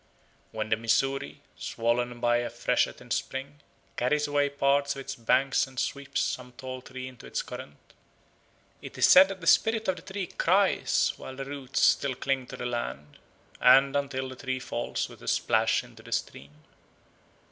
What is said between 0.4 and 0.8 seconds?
When the